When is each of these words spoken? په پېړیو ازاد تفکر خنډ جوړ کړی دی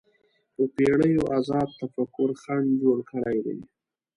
په 0.53 0.63
پېړیو 0.75 1.23
ازاد 1.37 1.67
تفکر 1.79 2.29
خنډ 2.41 2.67
جوړ 2.81 2.97
کړی 3.11 3.37
دی 3.45 3.57